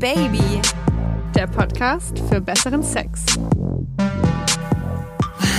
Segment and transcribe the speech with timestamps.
[0.00, 0.62] Baby,
[1.34, 3.20] der Podcast für besseren Sex.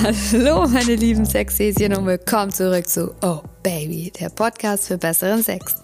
[0.02, 5.76] Hallo, meine lieben Sexhäschen und willkommen zurück zu Oh Baby, der Podcast für besseren Sex.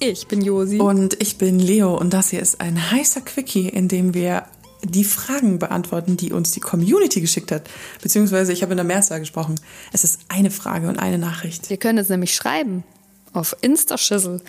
[0.00, 0.78] Ich bin Josi.
[0.78, 4.46] Und ich bin Leo und das hier ist ein heißer Quickie, in dem wir
[4.82, 7.68] die Fragen beantworten, die uns die Community geschickt hat.
[8.00, 9.56] Beziehungsweise ich habe in der Mehrzahl gesprochen.
[9.92, 11.70] Es ist eine Frage und eine Nachricht.
[11.70, 12.82] Ihr könnt es nämlich schreiben
[13.34, 14.40] auf Insta-Schüssel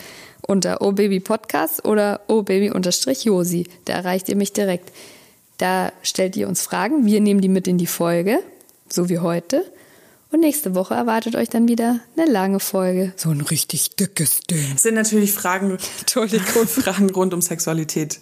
[0.46, 2.72] unter Oh Baby Podcast oder Oh Baby
[3.24, 3.68] Josi.
[3.86, 4.92] Da erreicht ihr mich direkt.
[5.58, 8.40] Da stellt ihr uns Fragen, wir nehmen die mit in die Folge,
[8.90, 9.66] so wie heute.
[10.32, 13.14] Und nächste Woche erwartet euch dann wieder eine lange Folge.
[13.16, 14.74] So ein richtig dickes Ding.
[14.76, 18.20] Es sind natürlich Fragen, Fragen rund um Sexualität.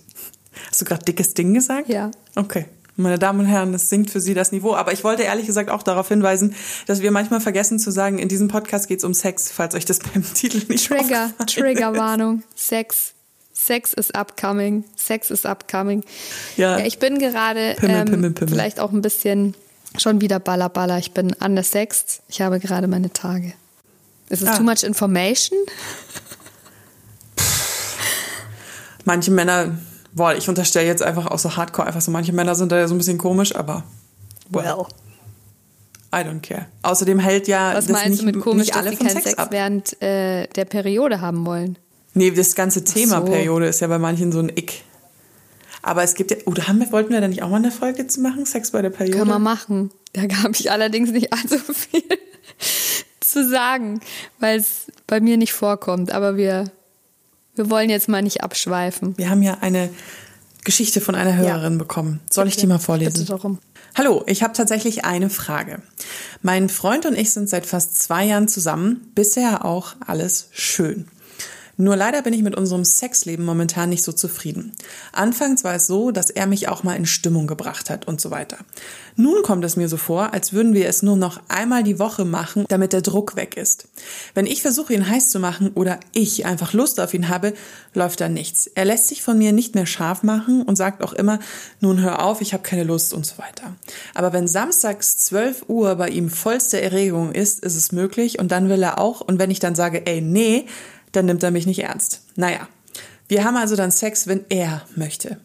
[0.69, 1.89] Hast du gerade dickes Ding gesagt?
[1.89, 2.11] Ja.
[2.35, 2.65] Okay.
[2.97, 4.73] Meine Damen und Herren, das sinkt für Sie das Niveau.
[4.73, 8.29] Aber ich wollte ehrlich gesagt auch darauf hinweisen, dass wir manchmal vergessen zu sagen, in
[8.29, 12.43] diesem Podcast geht es um Sex, falls euch das beim Titel nicht Trigger, Triggerwarnung.
[12.55, 13.13] Sex.
[13.53, 14.83] Sex is upcoming.
[14.95, 16.03] Sex is upcoming.
[16.57, 19.55] Ja, ja ich bin gerade ähm, vielleicht auch ein bisschen
[19.97, 20.97] schon wieder baller baller.
[20.97, 22.21] Ich bin undersexed.
[22.27, 23.53] Ich habe gerade meine Tage.
[24.29, 24.57] Ist es ah.
[24.57, 25.57] too much information?
[29.05, 29.77] Manche Männer
[30.15, 32.87] Boah, ich unterstelle jetzt einfach auch so hardcore, einfach so, manche Männer sind da ja
[32.87, 33.83] so ein bisschen komisch, aber
[34.49, 34.85] well.
[36.13, 36.67] I don't care.
[36.81, 39.47] Außerdem hält ja Was das nicht, du mit komisch, alle dass sie keinen Sex, Sex
[39.49, 41.77] während äh, der Periode haben wollen?
[42.13, 43.25] Nee, das ganze Thema so.
[43.25, 44.83] Periode ist ja bei manchen so ein Ick.
[45.81, 47.71] Aber es gibt ja, oh, da haben wir, wollten wir da nicht auch mal eine
[47.71, 49.17] Folge zu machen, Sex bei der Periode?
[49.17, 49.91] Können wir machen.
[50.13, 52.03] Da habe ich allerdings nicht allzu viel
[53.19, 53.99] zu sagen,
[54.39, 56.11] weil es bei mir nicht vorkommt.
[56.11, 56.71] Aber wir
[57.55, 59.17] wir wollen jetzt mal nicht abschweifen.
[59.17, 59.89] Wir haben ja eine
[60.63, 61.79] Geschichte von einer Hörerin ja.
[61.79, 62.19] bekommen.
[62.29, 62.57] Soll Bitte.
[62.57, 63.25] ich die mal vorlesen?
[63.25, 63.59] Darum.
[63.95, 65.81] Hallo, ich habe tatsächlich eine Frage.
[66.41, 69.11] Mein Freund und ich sind seit fast zwei Jahren zusammen.
[69.15, 71.07] Bisher auch alles schön.
[71.77, 74.71] Nur leider bin ich mit unserem Sexleben momentan nicht so zufrieden.
[75.11, 78.31] Anfangs war es so, dass er mich auch mal in Stimmung gebracht hat und so
[78.31, 78.57] weiter.
[79.17, 82.25] Nun kommt es mir so vor, als würden wir es nur noch einmal die Woche
[82.25, 83.87] machen, damit der Druck weg ist.
[84.33, 87.53] Wenn ich versuche, ihn heiß zu machen oder ich einfach Lust auf ihn habe,
[87.93, 88.67] läuft da nichts.
[88.67, 91.39] Er lässt sich von mir nicht mehr scharf machen und sagt auch immer,
[91.79, 93.75] nun hör auf, ich habe keine Lust und so weiter.
[94.13, 98.69] Aber wenn samstags 12 Uhr bei ihm vollste Erregung ist, ist es möglich und dann
[98.69, 100.65] will er auch und wenn ich dann sage, ey, nee,
[101.15, 102.21] dann nimmt er mich nicht ernst.
[102.35, 102.67] Naja,
[103.27, 105.37] wir haben also dann Sex, wenn er möchte.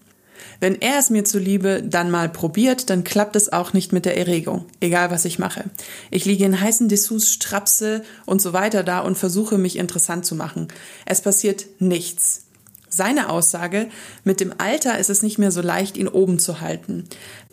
[0.61, 4.19] Wenn er es mir zuliebe dann mal probiert, dann klappt es auch nicht mit der
[4.19, 5.65] Erregung, egal was ich mache.
[6.11, 10.35] Ich liege in heißen Dessous, strapse und so weiter da und versuche mich interessant zu
[10.35, 10.69] machen.
[11.07, 12.45] Es passiert nichts.
[12.93, 13.89] Seine Aussage,
[14.25, 17.05] mit dem Alter ist es nicht mehr so leicht, ihn oben zu halten.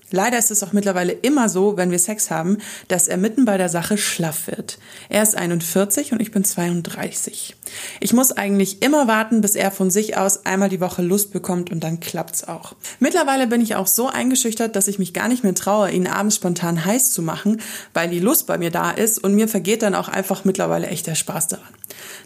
[0.10, 3.58] Leider ist es auch mittlerweile immer so, wenn wir Sex haben, dass er mitten bei
[3.58, 4.80] der Sache schlaff wird.
[5.10, 7.56] Er ist 41 und ich bin 32.
[8.00, 11.72] Ich muss eigentlich immer warten, bis er von sich aus einmal die Woche Lust bekommt
[11.72, 12.74] und dann klappt's auch.
[13.00, 16.38] Mittlerweile bin ich auch so eingeschüchtert, dass ich mich gar nicht mehr traue, ihn abends
[16.38, 17.62] spontan heiß zu machen,
[17.94, 21.08] weil die Lust bei mir da ist und mir vergeht dann auch einfach mittlerweile echt
[21.08, 21.68] der Spaß daran.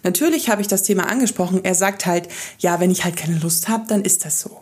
[0.04, 1.64] Natürlich habe ich das Thema angesprochen.
[1.64, 2.28] Er sagt halt,
[2.60, 4.62] ja, wenn ich halt keine Lust habe, dann ist das so.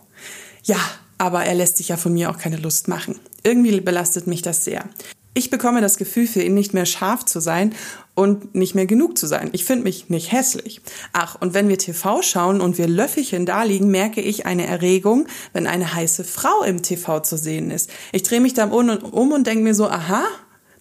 [0.63, 0.79] Ja,
[1.19, 3.19] aber er lässt sich ja von mir auch keine Lust machen.
[3.43, 4.85] Irgendwie belastet mich das sehr.
[5.35, 7.75] Ich bekomme das Gefühl, für ihn nicht mehr scharf zu sein
[8.15, 9.49] und nicht mehr genug zu sein.
[9.53, 10.81] Ich finde mich nicht hässlich.
[11.13, 15.27] Ach, und wenn wir TV schauen und wir Löffelchen da liegen, merke ich eine Erregung,
[15.53, 17.91] wenn eine heiße Frau im TV zu sehen ist.
[18.11, 20.23] Ich drehe mich dann um und, um und denke mir so, aha,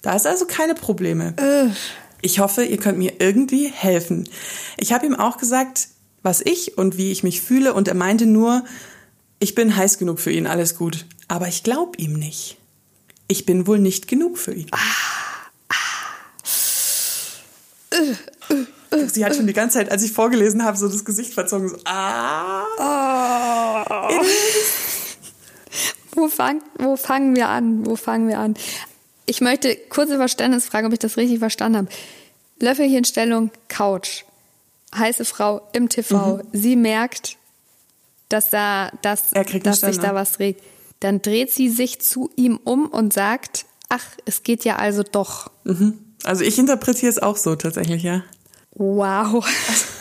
[0.03, 1.35] da ist also keine Probleme.
[2.23, 4.29] Ich hoffe, ihr könnt mir irgendwie helfen.
[4.77, 5.89] Ich habe ihm auch gesagt,
[6.23, 8.65] was ich und wie ich mich fühle und er meinte nur,
[9.39, 11.07] ich bin heiß genug für ihn, alles gut.
[11.29, 12.57] Aber ich glaube ihm nicht.
[13.29, 14.69] Ich bin wohl nicht genug für ihn.
[14.71, 14.79] Ah,
[15.69, 15.75] ah.
[19.07, 21.69] Sie hat schon die ganze Zeit, als ich vorgelesen habe, so das Gesicht verzogen.
[21.69, 22.65] So, ah.
[22.79, 24.25] Oh.
[26.19, 27.85] wo, fang, wo fangen wir an?
[27.85, 28.55] Wo fangen wir an?
[29.27, 31.89] Ich möchte kurze Verständnisfrage, ob ich das richtig verstanden habe.
[32.61, 34.25] Löffelchenstellung, Couch.
[34.97, 36.37] Heiße Frau im TV.
[36.37, 36.43] Mhm.
[36.53, 37.38] Sie merkt,
[38.29, 40.63] dass da, dass, dass sich da was regt.
[41.01, 45.51] Dann dreht sie sich zu ihm um und sagt, ach, es geht ja also doch.
[45.65, 45.99] Mhm.
[46.25, 48.25] Also ich interpretiere es auch so tatsächlich, ja.
[48.75, 49.47] Wow.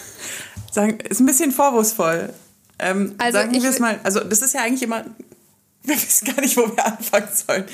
[0.71, 2.33] sagen, ist ein bisschen vorwurfsvoll.
[2.79, 5.05] Ähm, also sagen wir es mal, also das ist ja eigentlich immer,
[5.83, 7.65] wir wissen gar nicht, wo wir anfangen sollen.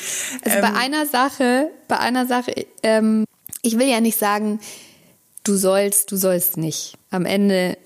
[0.43, 3.25] Also ähm, bei einer Sache, bei einer Sache, ähm,
[3.61, 4.59] ich will ja nicht sagen,
[5.43, 6.97] du sollst, du sollst nicht.
[7.09, 7.77] Am Ende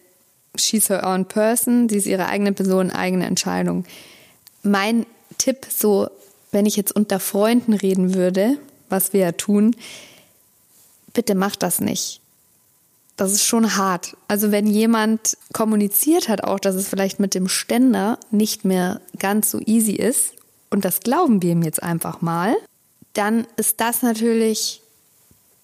[0.57, 3.85] she's her own person, sie ist ihre eigene Person, eigene Entscheidung.
[4.63, 5.05] Mein
[5.37, 6.09] Tipp, so,
[6.51, 8.57] wenn ich jetzt unter Freunden reden würde,
[8.89, 9.75] was wir ja tun,
[11.13, 12.21] bitte mach das nicht.
[13.17, 14.15] das ist schon hart.
[14.27, 19.51] Also wenn jemand kommuniziert hat auch, dass es vielleicht mit dem Ständer nicht mehr ganz
[19.51, 20.33] so easy ist,
[20.69, 22.55] und das glauben wir ihm jetzt einfach mal,
[23.13, 24.81] dann ist das natürlich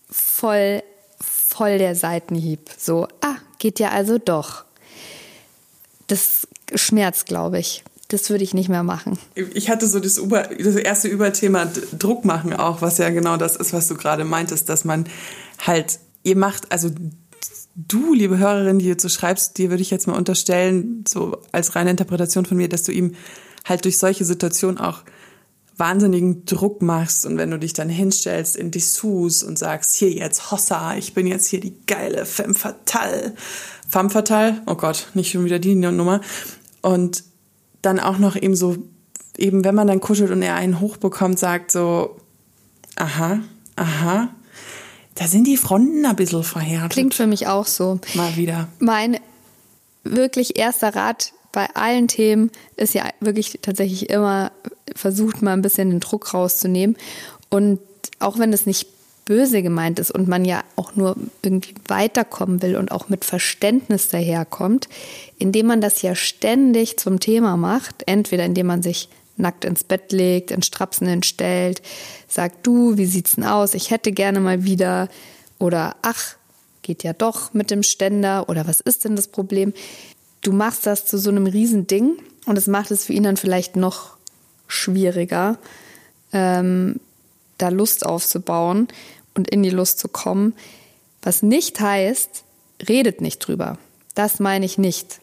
[0.10, 0.82] voll,
[1.20, 2.70] voll der Seitenhieb.
[2.78, 4.66] So, ah, geht ja also doch.
[6.08, 7.84] Das schmerzt, glaube ich.
[8.10, 9.18] Das würde ich nicht mehr machen.
[9.34, 11.66] Ich hatte so das, Über, das erste Überthema
[11.98, 15.06] Druck machen auch, was ja genau das ist, was du gerade meintest, dass man
[15.58, 16.92] halt, ihr macht, also
[17.76, 21.76] du, liebe Hörerin, die jetzt so schreibst, dir würde ich jetzt mal unterstellen, so als
[21.76, 23.16] reine Interpretation von mir, dass du ihm
[23.66, 25.04] halt durch solche Situationen auch
[25.78, 30.52] wahnsinnigen Druck machst und wenn du dich dann hinstellst in Dessous und sagst, hier jetzt
[30.52, 33.34] Hossa, ich bin jetzt hier die geile Femme Fatale,
[33.94, 36.20] Femme Fatale, oh Gott, nicht schon wieder die Nummer
[36.82, 37.24] und
[37.84, 38.78] dann auch noch eben so,
[39.38, 42.18] eben wenn man dann kuschelt und er einen hochbekommt, sagt so,
[42.96, 43.42] aha,
[43.76, 44.30] aha,
[45.14, 46.94] da sind die Fronten ein bisschen verhärtet.
[46.94, 48.00] Klingt für mich auch so.
[48.16, 48.68] Mal wieder.
[48.80, 49.20] Mein
[50.04, 54.52] wirklich erster Rat bei allen Themen ist ja wirklich tatsächlich immer,
[54.96, 56.98] versucht mal ein bisschen den Druck rauszunehmen.
[57.52, 57.80] Und
[58.18, 58.88] auch wenn es nicht
[59.26, 64.10] böse gemeint ist und man ja auch nur irgendwie weiterkommen will und auch mit Verständnis
[64.10, 64.90] daherkommt,
[65.40, 70.12] indem man das ja ständig zum Thema macht, entweder indem man sich nackt ins Bett
[70.12, 71.82] legt, in Strapsen entstellt,
[72.28, 73.74] sagt du, wie sieht's denn aus?
[73.74, 75.10] Ich hätte gerne mal wieder
[75.58, 76.36] oder ach,
[76.82, 79.74] geht ja doch mit dem Ständer oder was ist denn das Problem?
[80.42, 83.76] Du machst das zu so einem Riesending und es macht es für ihn dann vielleicht
[83.76, 84.18] noch
[84.68, 85.58] schwieriger,
[86.34, 87.00] ähm,
[87.58, 88.88] da Lust aufzubauen
[89.36, 90.54] und in die Lust zu kommen.
[91.22, 92.44] Was nicht heißt,
[92.88, 93.78] redet nicht drüber.
[94.16, 95.20] Das meine ich nicht.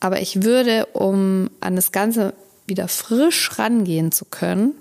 [0.00, 2.34] Aber ich würde, um an das Ganze
[2.66, 4.74] wieder frisch rangehen zu können,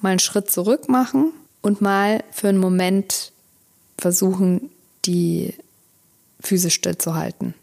[0.00, 3.32] mal einen Schritt zurück machen und mal für einen Moment
[3.98, 4.70] versuchen,
[5.04, 5.54] die
[6.40, 7.54] Füße stillzuhalten.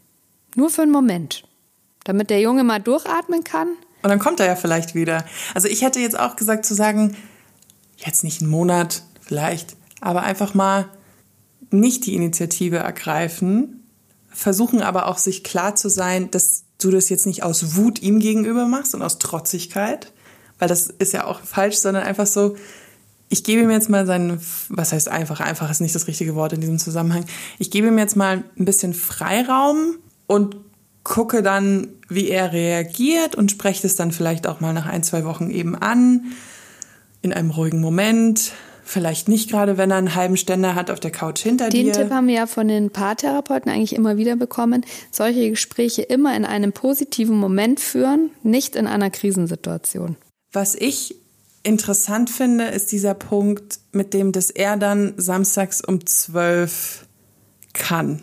[0.54, 1.44] Nur für einen Moment.
[2.04, 3.68] Damit der Junge mal durchatmen kann.
[4.02, 5.24] Und dann kommt er ja vielleicht wieder.
[5.54, 7.16] Also ich hätte jetzt auch gesagt zu sagen,
[7.96, 10.88] jetzt nicht einen Monat vielleicht, aber einfach mal
[11.70, 13.84] nicht die Initiative ergreifen,
[14.28, 18.20] versuchen aber auch sich klar zu sein, dass du das jetzt nicht aus Wut ihm
[18.20, 20.12] gegenüber machst und aus Trotzigkeit,
[20.58, 22.56] weil das ist ja auch falsch, sondern einfach so,
[23.28, 26.52] ich gebe ihm jetzt mal seinen, was heißt einfach, einfach ist nicht das richtige Wort
[26.52, 27.24] in diesem Zusammenhang,
[27.58, 29.96] ich gebe ihm jetzt mal ein bisschen Freiraum
[30.26, 30.56] und
[31.02, 35.24] gucke dann, wie er reagiert und spreche das dann vielleicht auch mal nach ein, zwei
[35.24, 36.32] Wochen eben an,
[37.26, 38.52] in einem ruhigen Moment,
[38.88, 41.92] Vielleicht nicht gerade, wenn er einen halben Ständer hat auf der Couch hinter Den dir.
[41.92, 44.86] Den Tipp haben wir ja von den Paartherapeuten eigentlich immer wieder bekommen.
[45.10, 50.14] Solche Gespräche immer in einem positiven Moment führen, nicht in einer Krisensituation.
[50.52, 51.16] Was ich
[51.64, 57.06] interessant finde, ist dieser Punkt, mit dem, dass er dann samstags um zwölf
[57.72, 58.22] kann.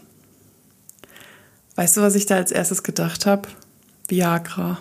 [1.76, 3.50] Weißt du, was ich da als erstes gedacht habe?
[4.08, 4.80] Viagra.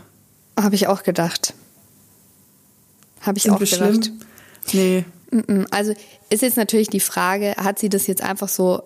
[0.57, 1.55] Habe ich auch gedacht.
[3.23, 4.13] Habe ich Sind auch gedacht.
[4.69, 5.05] Schlimm?
[5.33, 5.65] Nee.
[5.71, 5.95] Also
[6.29, 8.83] ist jetzt natürlich die Frage, hat sie das jetzt einfach so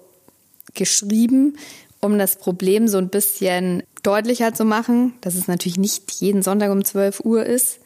[0.75, 1.56] geschrieben,
[2.00, 6.71] um das Problem so ein bisschen deutlicher zu machen, dass es natürlich nicht jeden Sonntag
[6.71, 7.81] um 12 Uhr ist,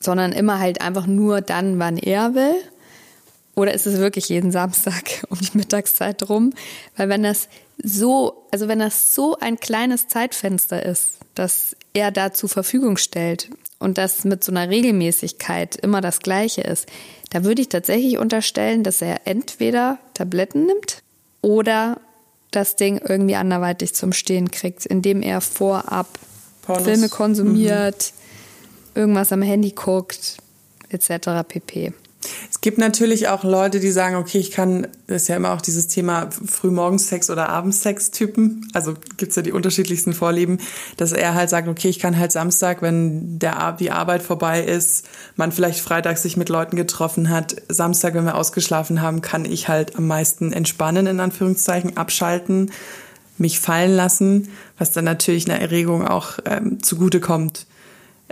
[0.00, 2.54] sondern immer halt einfach nur dann, wann er will?
[3.54, 6.52] Oder ist es wirklich jeden Samstag um die Mittagszeit rum?
[6.96, 7.48] Weil wenn das
[7.82, 13.50] so, also wenn das so ein kleines Zeitfenster ist, das er da zur Verfügung stellt
[13.78, 16.86] und das mit so einer Regelmäßigkeit immer das Gleiche ist,
[17.30, 21.02] da würde ich tatsächlich unterstellen, dass er entweder Tabletten nimmt
[21.40, 22.00] oder
[22.50, 26.06] das Ding irgendwie anderweitig zum Stehen kriegt, indem er vorab
[26.62, 26.84] Pornos.
[26.84, 28.12] Filme konsumiert,
[28.94, 29.00] mhm.
[29.00, 30.36] irgendwas am Handy guckt,
[30.90, 31.46] etc.
[31.46, 31.92] pp.
[32.52, 35.62] Es gibt natürlich auch Leute, die sagen, okay, ich kann, das ist ja immer auch
[35.62, 38.68] dieses Thema Frühmorgensex oder Abendsex-Typen.
[38.74, 40.58] Also gibt's ja die unterschiedlichsten Vorlieben,
[40.98, 45.08] dass er halt sagt, okay, ich kann halt Samstag, wenn der, die Arbeit vorbei ist,
[45.34, 49.68] man vielleicht Freitag sich mit Leuten getroffen hat, Samstag, wenn wir ausgeschlafen haben, kann ich
[49.68, 52.70] halt am meisten entspannen, in Anführungszeichen, abschalten,
[53.38, 57.66] mich fallen lassen, was dann natürlich einer Erregung auch ähm, zugutekommt.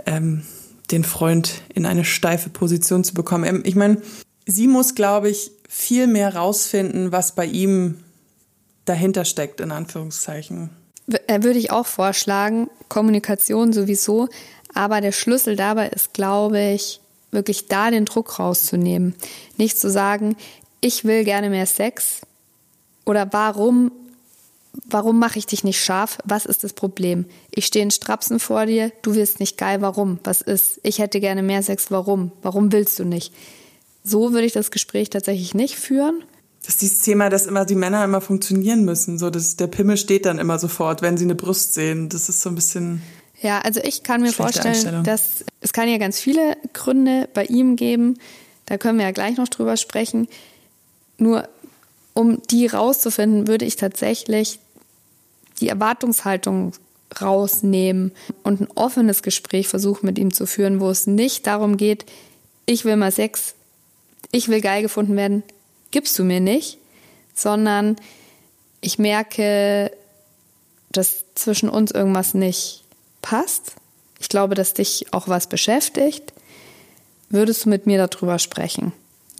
[0.05, 0.43] Ähm,
[0.91, 3.43] den Freund in eine steife Position zu bekommen.
[3.43, 4.01] Ähm, ich meine,
[4.45, 8.03] sie muss, glaube ich, viel mehr rausfinden, was bei ihm
[8.85, 10.69] dahinter steckt, in Anführungszeichen.
[11.27, 14.27] Äh, würde ich auch vorschlagen, Kommunikation sowieso,
[14.73, 16.99] aber der Schlüssel dabei ist, glaube ich,
[17.31, 19.15] wirklich da den Druck rauszunehmen.
[19.57, 20.35] Nicht zu sagen,
[20.81, 22.21] ich will gerne mehr Sex
[23.05, 23.91] oder warum
[24.85, 26.17] warum mache ich dich nicht scharf?
[26.25, 27.25] Was ist das Problem?
[27.53, 30.19] Ich stehe in Strapsen vor dir, du wirst nicht geil, warum?
[30.23, 30.79] Was ist?
[30.83, 32.31] Ich hätte gerne mehr Sex, warum?
[32.41, 33.33] Warum willst du nicht?
[34.03, 36.23] So würde ich das Gespräch tatsächlich nicht führen.
[36.61, 39.17] Das ist dieses Thema, dass immer die Männer immer funktionieren müssen.
[39.17, 42.09] So, dass der Pimmel steht dann immer sofort, wenn sie eine Brust sehen.
[42.09, 43.01] Das ist so ein bisschen.
[43.41, 47.75] Ja, also ich kann mir vorstellen, dass es kann ja ganz viele Gründe bei ihm
[47.75, 48.19] geben.
[48.67, 50.27] Da können wir ja gleich noch drüber sprechen.
[51.17, 51.47] Nur
[52.13, 54.59] um die rauszufinden, würde ich tatsächlich
[55.59, 56.73] die Erwartungshaltung
[57.19, 58.11] rausnehmen
[58.43, 62.05] und ein offenes Gespräch versuchen mit ihm zu führen, wo es nicht darum geht,
[62.65, 63.55] ich will mal Sex,
[64.31, 65.43] ich will geil gefunden werden,
[65.91, 66.77] gibst du mir nicht,
[67.33, 67.97] sondern
[68.79, 69.91] ich merke,
[70.91, 72.83] dass zwischen uns irgendwas nicht
[73.21, 73.73] passt.
[74.19, 76.33] Ich glaube, dass dich auch was beschäftigt.
[77.29, 78.91] Würdest du mit mir darüber sprechen?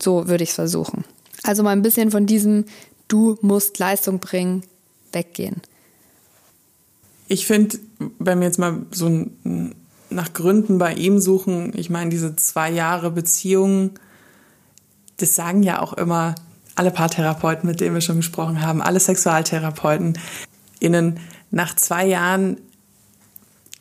[0.02, 1.04] So würde ich es versuchen.
[1.44, 2.66] Also mal ein bisschen von diesem
[3.08, 4.64] Du musst Leistung bringen,
[5.12, 5.62] weggehen.
[7.28, 7.78] Ich finde,
[8.20, 9.26] wenn wir jetzt mal so
[10.10, 13.92] nach Gründen bei ihm suchen, ich meine, diese zwei Jahre Beziehung,
[15.18, 16.36] das sagen ja auch immer
[16.76, 20.18] alle Paartherapeuten, mit denen wir schon gesprochen haben, alle Sexualtherapeuten,
[20.80, 21.20] innen
[21.52, 22.58] nach zwei Jahren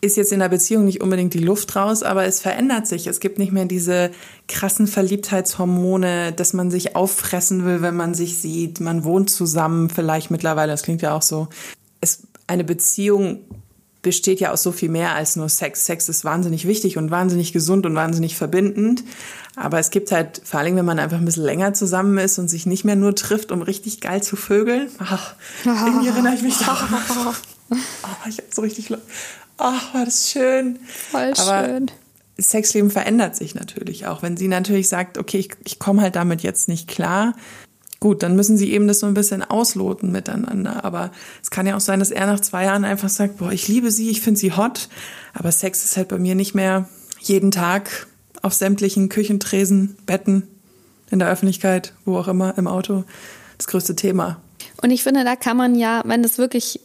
[0.01, 3.07] ist jetzt in der Beziehung nicht unbedingt die Luft raus, aber es verändert sich.
[3.07, 4.11] Es gibt nicht mehr diese
[4.49, 8.81] krassen Verliebtheitshormone, dass man sich auffressen will, wenn man sich sieht.
[8.81, 11.49] Man wohnt zusammen, vielleicht mittlerweile, das klingt ja auch so.
[12.01, 13.45] Es eine Beziehung
[14.03, 15.87] besteht ja aus so viel mehr als nur Sex.
[15.87, 19.05] Sex ist wahnsinnig wichtig und wahnsinnig gesund und wahnsinnig verbindend.
[19.57, 22.49] Aber es gibt halt, vor allem wenn man einfach ein bisschen länger zusammen ist und
[22.49, 24.89] sich nicht mehr nur trifft, um richtig geil zu vögeln.
[24.99, 26.89] Ach, irgendwie erinnere ich mich daran.
[27.71, 28.93] Oh, ich hab so richtig,
[29.61, 30.79] ach, war das schön.
[31.11, 31.91] Voll Aber schön.
[32.39, 34.23] Sexleben verändert sich natürlich auch.
[34.23, 37.35] Wenn sie natürlich sagt, okay, ich, ich komme halt damit jetzt nicht klar,
[38.01, 40.87] Gut, dann müssen sie eben das so ein bisschen ausloten miteinander.
[40.87, 41.13] Aber
[41.43, 43.91] es kann ja auch sein, dass er nach zwei Jahren einfach sagt, boah, ich liebe
[43.91, 44.89] sie, ich finde sie hot.
[45.35, 46.89] Aber Sex ist halt bei mir nicht mehr
[47.21, 48.07] jeden Tag
[48.41, 50.49] auf sämtlichen Küchentresen, Betten,
[51.11, 53.05] in der Öffentlichkeit, wo auch immer, im Auto,
[53.59, 54.41] das größte Thema.
[54.81, 56.81] Und ich finde, da kann man ja, wenn das wirklich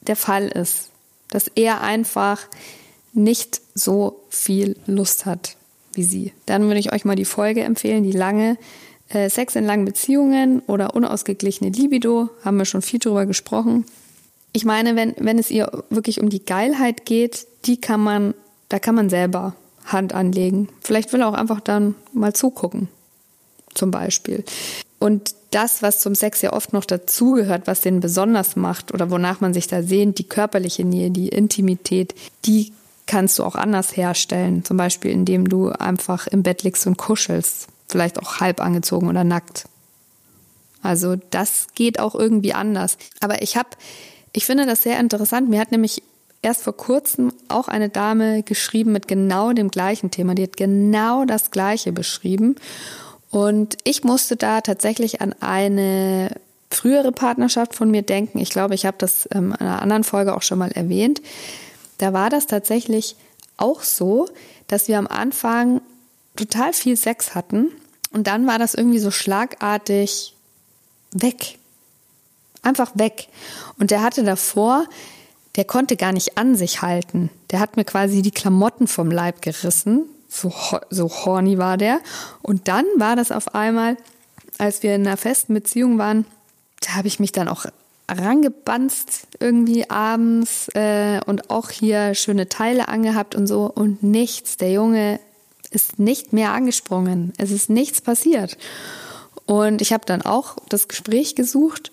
[0.00, 0.90] der Fall ist,
[1.30, 2.46] dass er einfach
[3.12, 5.56] nicht so viel Lust hat
[5.94, 8.56] wie sie, dann würde ich euch mal die Folge empfehlen, die lange
[9.08, 13.84] äh, Sex in langen Beziehungen oder unausgeglichene Libido, haben wir schon viel drüber gesprochen.
[14.52, 18.34] Ich meine, wenn, wenn es ihr wirklich um die Geilheit geht, die kann man,
[18.68, 19.54] da kann man selber
[19.84, 20.68] Hand anlegen.
[20.80, 22.88] Vielleicht will er auch einfach dann mal zugucken,
[23.78, 24.44] zum Beispiel.
[24.98, 29.40] Und das, was zum Sex ja oft noch dazugehört, was den besonders macht oder wonach
[29.40, 32.72] man sich da sehnt, die körperliche Nähe, die Intimität, die
[33.06, 34.64] kannst du auch anders herstellen.
[34.64, 39.24] Zum Beispiel, indem du einfach im Bett liegst und kuschelst vielleicht auch halb angezogen oder
[39.24, 39.64] nackt.
[40.82, 42.98] Also das geht auch irgendwie anders.
[43.20, 43.70] Aber ich habe,
[44.32, 45.48] ich finde das sehr interessant.
[45.48, 46.02] Mir hat nämlich
[46.42, 50.34] erst vor kurzem auch eine Dame geschrieben mit genau dem gleichen Thema.
[50.34, 52.56] Die hat genau das gleiche beschrieben.
[53.30, 56.30] Und ich musste da tatsächlich an eine
[56.70, 58.38] frühere Partnerschaft von mir denken.
[58.38, 61.20] Ich glaube, ich habe das ähm, in einer anderen Folge auch schon mal erwähnt.
[61.98, 63.16] Da war das tatsächlich
[63.56, 64.28] auch so,
[64.66, 65.80] dass wir am Anfang
[66.36, 67.70] total viel Sex hatten
[68.12, 70.34] und dann war das irgendwie so schlagartig
[71.12, 71.58] weg.
[72.62, 73.28] Einfach weg.
[73.78, 74.86] Und der hatte davor,
[75.56, 77.30] der konnte gar nicht an sich halten.
[77.50, 80.04] Der hat mir quasi die Klamotten vom Leib gerissen.
[80.28, 80.52] So,
[80.90, 82.00] so horny war der.
[82.42, 83.96] Und dann war das auf einmal,
[84.58, 86.26] als wir in einer festen Beziehung waren,
[86.80, 87.66] da habe ich mich dann auch
[88.10, 94.56] rangebanzt irgendwie abends äh, und auch hier schöne Teile angehabt und so und nichts.
[94.56, 95.20] Der Junge
[95.70, 97.32] ist nicht mehr angesprungen.
[97.36, 98.56] Es ist nichts passiert.
[99.46, 101.90] Und ich habe dann auch das Gespräch gesucht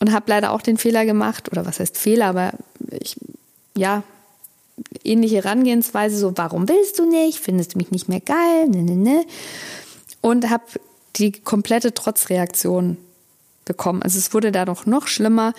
[0.00, 2.52] und habe leider auch den Fehler gemacht, oder was heißt Fehler, aber
[2.90, 3.16] ich,
[3.76, 4.02] ja,
[5.04, 7.40] ähnliche Herangehensweise, so, warum willst du nicht?
[7.40, 8.68] Findest du mich nicht mehr geil?
[8.68, 9.24] Ne, ne, ne.
[10.20, 10.64] Und habe
[11.16, 12.96] die komplette Trotzreaktion
[13.68, 14.02] bekommen.
[14.02, 15.52] Also es wurde da doch noch schlimmer.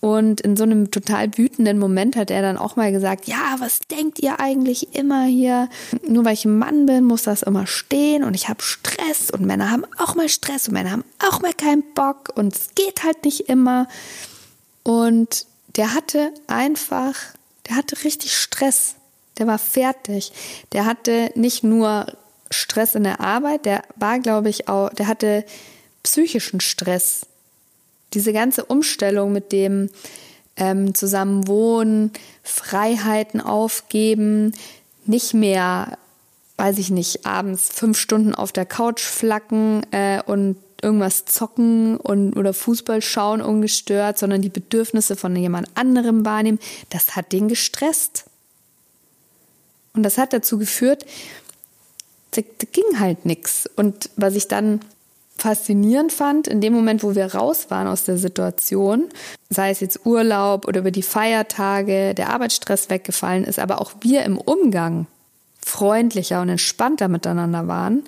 [0.00, 3.80] Und in so einem total wütenden Moment hat er dann auch mal gesagt, ja, was
[3.80, 5.70] denkt ihr eigentlich immer hier?
[6.06, 9.46] Nur weil ich ein Mann bin, muss das immer stehen und ich habe Stress und
[9.46, 13.02] Männer haben auch mal Stress und Männer haben auch mal keinen Bock und es geht
[13.02, 13.88] halt nicht immer.
[14.82, 17.14] Und der hatte einfach,
[17.68, 18.96] der hatte richtig Stress.
[19.38, 20.32] Der war fertig.
[20.72, 22.06] Der hatte nicht nur
[22.50, 25.44] Stress in der Arbeit, der war, glaube ich, auch, der hatte
[26.02, 27.26] psychischen Stress
[28.12, 29.90] diese ganze Umstellung mit dem
[30.56, 34.52] ähm, Zusammenwohnen, Freiheiten aufgeben,
[35.04, 35.98] nicht mehr,
[36.56, 42.36] weiß ich nicht, abends fünf Stunden auf der Couch flacken äh, und irgendwas zocken und
[42.36, 46.60] oder Fußball schauen ungestört, sondern die Bedürfnisse von jemand anderem wahrnehmen,
[46.90, 48.24] das hat den gestresst.
[49.94, 51.06] Und das hat dazu geführt,
[52.32, 53.68] da, da ging halt nichts.
[53.76, 54.80] Und was ich dann
[55.36, 59.08] faszinierend fand, in dem Moment, wo wir raus waren aus der Situation,
[59.50, 64.24] sei es jetzt Urlaub oder über die Feiertage, der Arbeitsstress weggefallen ist, aber auch wir
[64.24, 65.06] im Umgang
[65.64, 68.04] freundlicher und entspannter miteinander waren,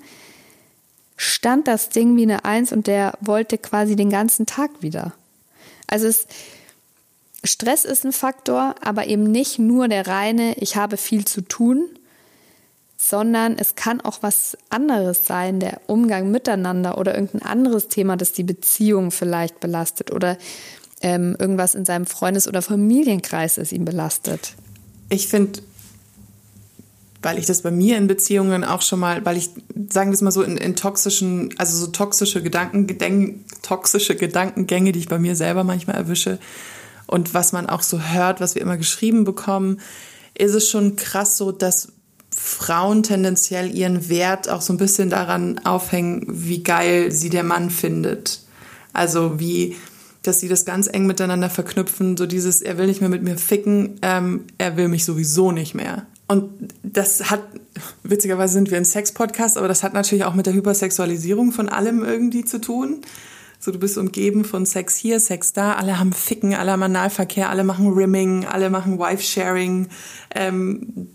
[1.17, 5.13] stand das Ding wie eine Eins und der wollte quasi den ganzen Tag wieder.
[5.87, 6.27] Also es,
[7.43, 11.89] Stress ist ein Faktor, aber eben nicht nur der reine, ich habe viel zu tun,
[12.97, 18.33] sondern es kann auch was anderes sein, der Umgang miteinander oder irgendein anderes Thema, das
[18.33, 20.37] die Beziehung vielleicht belastet oder
[21.01, 24.55] ähm, irgendwas in seinem Freundes- oder Familienkreis ist ihn belastet.
[25.09, 25.61] Ich finde,
[27.21, 29.49] weil ich das bei mir in Beziehungen auch schon mal, weil ich,
[29.89, 34.99] sagen wir es mal so, in, in toxischen, also so toxische Gedanken, toxische Gedankengänge, die
[34.99, 36.39] ich bei mir selber manchmal erwische
[37.07, 39.79] und was man auch so hört, was wir immer geschrieben bekommen,
[40.37, 41.93] ist es schon krass so, dass
[42.29, 47.71] Frauen tendenziell ihren Wert auch so ein bisschen daran aufhängen, wie geil sie der Mann
[47.71, 48.41] findet.
[48.93, 49.75] Also wie,
[50.21, 53.37] dass sie das ganz eng miteinander verknüpfen, so dieses, er will nicht mehr mit mir
[53.37, 56.05] ficken, ähm, er will mich sowieso nicht mehr.
[56.27, 57.41] Und das hat,
[58.03, 62.03] witzigerweise sind wir ein Sex-Podcast, aber das hat natürlich auch mit der Hypersexualisierung von allem
[62.03, 63.01] irgendwie zu tun.
[63.59, 67.49] So, du bist umgeben von Sex hier, Sex da, alle haben Ficken, alle haben Analverkehr,
[67.49, 69.87] alle machen Rimming, alle machen Wife-Sharing.
[70.35, 71.07] Ähm,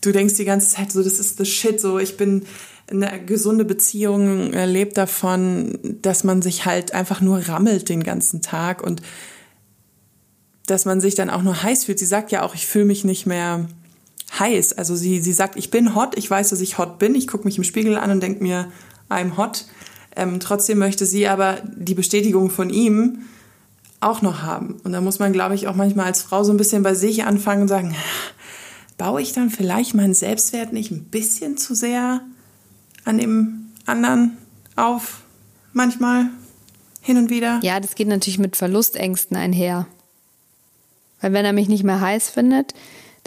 [0.00, 2.46] du denkst die ganze Zeit so, das ist the shit, so ich bin
[2.90, 8.82] eine gesunde Beziehung lebt davon, dass man sich halt einfach nur rammelt den ganzen Tag
[8.82, 9.02] und
[10.66, 11.98] dass man sich dann auch nur heiß fühlt.
[11.98, 13.68] Sie sagt ja auch, ich fühle mich nicht mehr
[14.38, 14.74] heiß.
[14.74, 17.44] Also sie, sie sagt, ich bin hot, ich weiß, dass ich hot bin, ich gucke
[17.44, 18.70] mich im Spiegel an und denke mir,
[19.08, 19.66] I'm hot.
[20.16, 23.20] Ähm, trotzdem möchte sie aber die Bestätigung von ihm
[24.00, 24.80] auch noch haben.
[24.84, 27.24] Und da muss man, glaube ich, auch manchmal als Frau so ein bisschen bei sich
[27.24, 27.94] anfangen und sagen,
[28.96, 32.20] baue ich dann vielleicht meinen Selbstwert nicht ein bisschen zu sehr
[33.04, 34.36] an dem anderen
[34.76, 35.22] auf,
[35.72, 36.26] manchmal,
[37.00, 37.60] hin und wieder?
[37.62, 39.86] Ja, das geht natürlich mit Verlustängsten einher.
[41.20, 42.74] Weil wenn er mich nicht mehr heiß findet,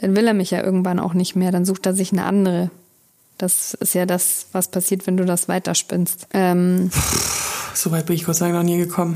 [0.02, 2.72] dann will er mich ja irgendwann auch nicht mehr, dann sucht er sich eine andere.
[3.38, 6.28] Das ist ja das, was passiert, wenn du das weiterspinnst.
[6.34, 6.90] Ähm,
[7.74, 9.16] Soweit bin ich Gott sei Dank noch nie gekommen.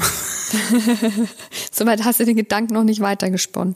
[1.71, 3.75] Soweit hast du den Gedanken noch nicht weitergesponnen.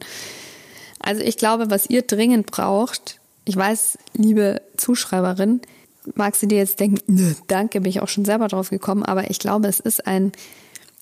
[0.99, 5.61] Also ich glaube, was ihr dringend braucht, ich weiß, liebe Zuschreiberin,
[6.13, 9.29] magst du dir jetzt denken, nö, danke, bin ich auch schon selber drauf gekommen, aber
[9.31, 10.31] ich glaube, es ist ein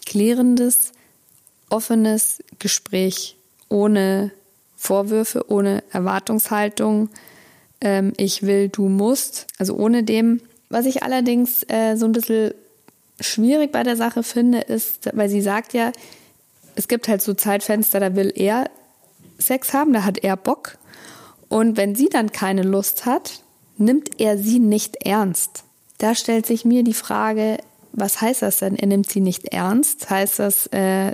[0.05, 0.93] klärendes,
[1.69, 3.37] offenes Gespräch
[3.69, 4.31] ohne
[4.77, 7.09] Vorwürfe, ohne Erwartungshaltung,
[7.81, 10.39] ähm, ich will, du musst, also ohne dem.
[10.69, 12.53] Was ich allerdings äh, so ein bisschen
[13.19, 15.91] schwierig bei der Sache finde, ist, weil sie sagt ja,
[16.75, 18.69] es gibt halt so Zeitfenster, da will er
[19.39, 20.77] Sex haben, da hat er Bock.
[21.49, 23.41] Und wenn sie dann keine Lust hat,
[23.77, 25.63] nimmt er sie nicht ernst.
[25.97, 27.57] Da stellt sich mir die Frage,
[27.93, 28.75] was heißt das denn?
[28.75, 30.09] Er nimmt sie nicht ernst?
[30.09, 31.13] Heißt das, äh,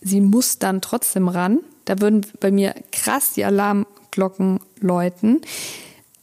[0.00, 1.58] sie muss dann trotzdem ran?
[1.84, 5.40] Da würden bei mir krass die Alarmglocken läuten,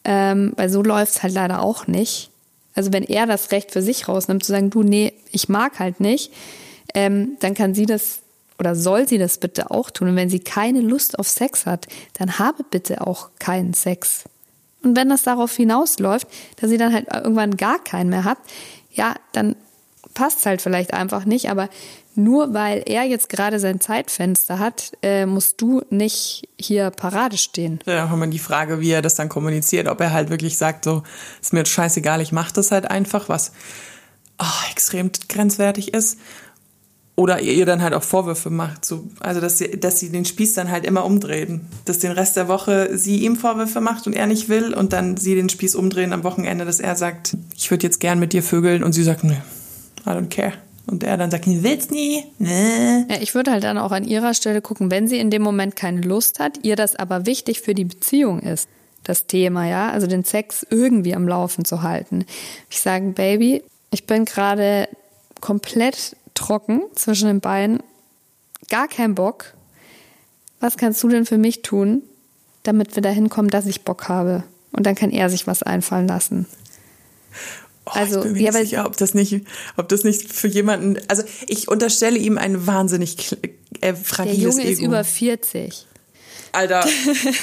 [0.03, 2.29] ähm, weil so läuft es halt leider auch nicht.
[2.75, 5.99] Also wenn er das Recht für sich rausnimmt, zu sagen, du, nee, ich mag halt
[5.99, 6.31] nicht,
[6.93, 8.19] ähm, dann kann sie das
[8.57, 10.09] oder soll sie das bitte auch tun.
[10.09, 14.25] Und wenn sie keine Lust auf Sex hat, dann habe bitte auch keinen Sex.
[14.83, 18.37] Und wenn das darauf hinausläuft, dass sie dann halt irgendwann gar keinen mehr hat,
[18.91, 19.55] ja, dann
[20.19, 21.49] passt halt vielleicht einfach nicht.
[21.49, 21.69] Aber
[22.13, 27.79] nur weil er jetzt gerade sein Zeitfenster hat, äh, musst du nicht hier Parade stehen.
[27.85, 30.83] Ja, haben wir die Frage, wie er das dann kommuniziert, ob er halt wirklich sagt,
[30.83, 31.03] so,
[31.41, 33.53] ist mir jetzt scheißegal, ich mache das halt einfach, was
[34.39, 36.19] oh, extrem grenzwertig ist
[37.15, 38.83] oder ihr dann halt auch Vorwürfe macht.
[38.83, 41.67] So, also, dass sie, dass sie den Spieß dann halt immer umdrehen.
[41.85, 45.15] Dass den Rest der Woche sie ihm Vorwürfe macht und er nicht will und dann
[45.15, 48.43] sie den Spieß umdrehen am Wochenende, dass er sagt, ich würde jetzt gern mit dir
[48.43, 49.35] vögeln und sie sagt, nö,
[50.05, 50.53] I don't care.
[50.87, 52.25] Und er dann sagt, du willst nie?
[52.39, 53.05] Nee.
[53.07, 55.75] Ja, ich würde halt dann auch an ihrer Stelle gucken, wenn sie in dem Moment
[55.75, 58.67] keine Lust hat, ihr das aber wichtig für die Beziehung ist,
[59.03, 62.25] das Thema, ja, also den Sex irgendwie am Laufen zu halten.
[62.71, 64.89] Ich sage, Baby, ich bin gerade
[65.41, 67.83] komplett trocken zwischen den Beinen,
[68.69, 69.53] gar kein Bock.
[70.59, 72.01] Was kannst du denn für mich tun,
[72.63, 74.43] damit wir dahin kommen, dass ich Bock habe?
[74.71, 76.47] Und dann kann er sich was einfallen lassen.
[77.89, 79.41] Oh, also, ich bin mir ja, nicht sicher, ob das nicht,
[79.77, 83.37] ob das nicht für jemanden, also ich unterstelle ihm ein wahnsinnig
[83.81, 84.71] äh, fragiles Der Junge Ego.
[84.71, 85.85] ist über 40.
[86.51, 86.83] Alter,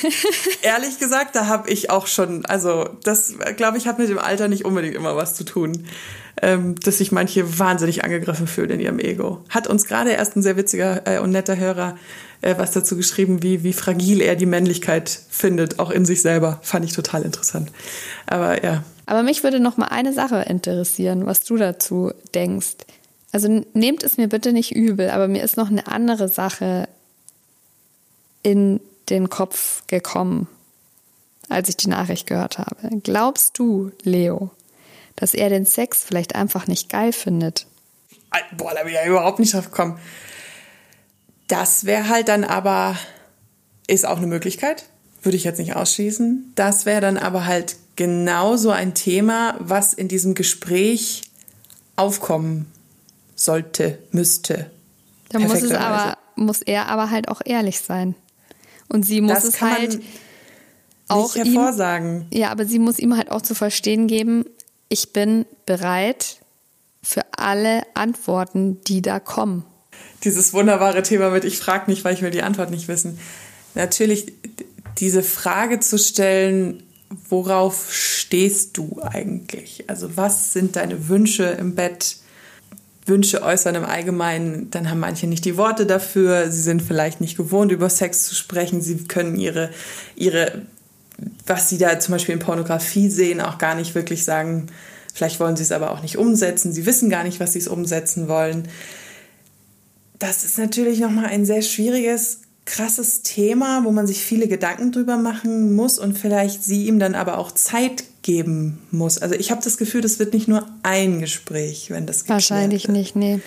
[0.63, 4.49] ehrlich gesagt, da habe ich auch schon, also das, glaube ich, hat mit dem Alter
[4.49, 5.87] nicht unbedingt immer was zu tun,
[6.43, 9.45] ähm, dass sich manche wahnsinnig angegriffen fühlen in ihrem Ego.
[9.49, 11.97] Hat uns gerade erst ein sehr witziger äh, und netter Hörer
[12.41, 16.61] äh, was dazu geschrieben, wie, wie fragil er die Männlichkeit findet, auch in sich selber.
[16.63, 17.71] Fand ich total interessant.
[18.27, 18.85] Aber ja.
[19.07, 22.77] Aber mich würde noch mal eine Sache interessieren, was du dazu denkst.
[23.33, 26.89] Also nehmt es mir bitte nicht übel, aber mir ist noch eine andere Sache
[28.43, 30.49] in den Kopf gekommen,
[31.49, 32.77] als ich die Nachricht gehört habe.
[33.03, 34.51] Glaubst du, Leo,
[35.17, 37.67] dass er den Sex vielleicht einfach nicht geil findet?
[38.57, 39.99] Boah, da bin ich ja überhaupt nicht drauf gekommen.
[41.49, 42.97] Das wäre halt dann aber,
[43.87, 44.87] ist auch eine Möglichkeit,
[45.23, 46.53] würde ich jetzt nicht ausschließen.
[46.55, 51.23] Das wäre dann aber halt genauso ein Thema, was in diesem Gespräch
[51.97, 52.67] aufkommen
[53.35, 54.71] sollte, müsste.
[55.29, 58.15] Da muss es aber, muss er aber halt auch ehrlich sein.
[58.89, 60.01] Und sie muss das es halt
[61.09, 62.27] auch hervorsagen.
[62.31, 64.45] Ihm, ja, aber sie muss ihm halt auch zu verstehen geben,
[64.89, 66.41] ich bin bereit
[67.03, 69.65] für alle Antworten, die da kommen.
[70.25, 73.19] Dieses wunderbare Thema mit ich frage nicht, weil ich will die Antwort nicht wissen.
[73.75, 74.33] Natürlich
[74.99, 76.83] diese Frage zu stellen,
[77.29, 79.85] worauf stehst du eigentlich?
[79.89, 82.17] Also was sind deine Wünsche im Bett?
[83.07, 86.51] Wünsche äußern im Allgemeinen, dann haben manche nicht die Worte dafür.
[86.51, 88.81] Sie sind vielleicht nicht gewohnt, über Sex zu sprechen.
[88.81, 89.71] Sie können ihre,
[90.17, 90.63] ihre,
[91.47, 94.67] was sie da zum Beispiel in Pornografie sehen, auch gar nicht wirklich sagen.
[95.15, 96.73] Vielleicht wollen sie es aber auch nicht umsetzen.
[96.73, 98.67] Sie wissen gar nicht, was sie es umsetzen wollen.
[100.19, 105.17] Das ist natürlich nochmal ein sehr schwieriges krasses Thema, wo man sich viele Gedanken drüber
[105.17, 109.19] machen muss und vielleicht sie ihm dann aber auch Zeit geben muss.
[109.19, 112.97] Also ich habe das Gefühl, das wird nicht nur ein Gespräch, wenn das Wahrscheinlich wird,
[112.97, 113.41] nicht, nee.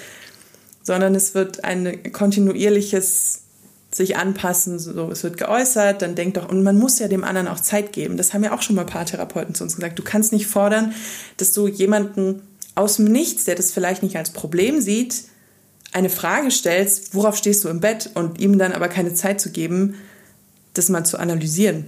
[0.84, 3.42] Sondern es wird ein kontinuierliches
[3.92, 7.48] sich anpassen, so es wird geäußert, dann denkt doch, und man muss ja dem anderen
[7.48, 8.18] auch Zeit geben.
[8.18, 9.98] Das haben ja auch schon mal ein paar Therapeuten zu uns gesagt.
[9.98, 10.94] Du kannst nicht fordern,
[11.38, 12.44] dass du jemanden
[12.76, 15.24] aus dem Nichts, der das vielleicht nicht als Problem sieht,
[15.92, 19.52] eine Frage stellst, worauf stehst du im Bett und ihm dann aber keine Zeit zu
[19.52, 19.96] geben,
[20.74, 21.86] das mal zu analysieren.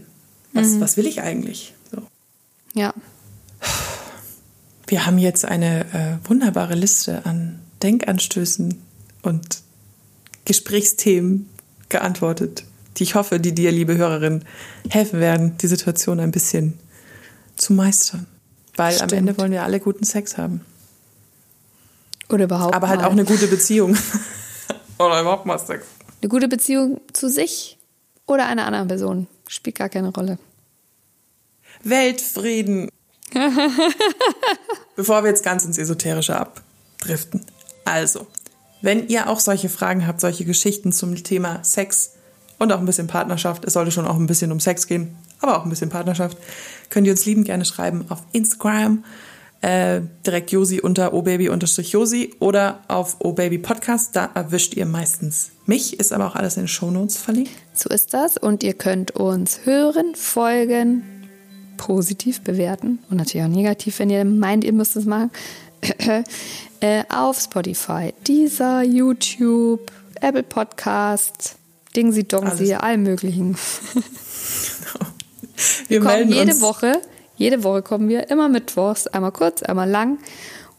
[0.54, 0.82] Was, mhm.
[0.82, 1.74] was will ich eigentlich?
[1.92, 2.02] So.
[2.74, 2.94] Ja.
[4.88, 8.82] Wir haben jetzt eine äh, wunderbare Liste an Denkanstößen
[9.22, 9.62] und
[10.46, 11.50] Gesprächsthemen
[11.90, 12.66] geantwortet,
[12.98, 14.44] die ich hoffe, die dir, liebe Hörerin,
[14.90, 16.78] helfen werden, die Situation ein bisschen
[17.56, 18.28] zu meistern.
[18.76, 19.14] Weil Stimmt.
[19.14, 20.62] am Ende wollen wir alle guten Sex haben.
[22.32, 22.76] Oder überhaupt.
[22.76, 23.08] Aber halt mal.
[23.08, 23.98] auch eine gute Beziehung.
[25.00, 25.86] oder überhaupt mal Sex.
[26.22, 27.78] Eine gute Beziehung zu sich
[28.26, 29.28] oder einer anderen Person.
[29.48, 30.38] Spielt gar keine Rolle.
[31.84, 32.90] Weltfrieden.
[34.96, 37.46] Bevor wir jetzt ganz ins Esoterische abdriften.
[37.86, 38.28] Also,
[38.82, 42.14] wenn ihr auch solche Fragen habt, solche Geschichten zum Thema Sex
[42.60, 45.58] und auch ein bisschen Partnerschaft, es sollte schon auch ein bisschen um Sex gehen, aber
[45.58, 46.38] auch ein bisschen Partnerschaft,
[46.90, 49.04] könnt ihr uns liebend gerne schreiben auf Instagram
[49.62, 54.16] äh, direkt Josi unter obaby-josi oder auf obaby podcast.
[54.16, 57.52] Da erwischt ihr meistens mich, ist aber auch alles in den Shownotes verlinkt.
[57.74, 61.04] So ist das und ihr könnt uns hören, folgen,
[61.78, 65.32] positiv bewerten und natürlich auch negativ, wenn ihr meint, ihr müsst es machen.
[66.80, 71.56] äh, auf Spotify, Deezer, YouTube, Apple Podcast,
[71.96, 73.58] Dingsi Dongsi, allen möglichen.
[75.88, 76.62] Wir, Wir kommen jede uns.
[76.62, 76.94] Woche
[77.42, 80.20] jede Woche kommen wir immer mittwochs, einmal kurz, einmal lang.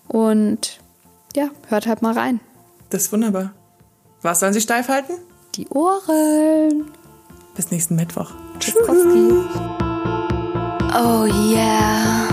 [0.07, 0.79] Und
[1.35, 2.41] ja, hört halt mal rein.
[2.91, 3.53] Das ist wunderbar.
[4.23, 5.15] Was sollen Sie steif halten?
[5.57, 6.91] Die Ohren.
[7.57, 8.31] Bis nächsten Mittwoch.
[8.61, 8.77] Tschüss.
[10.95, 12.32] Oh yeah.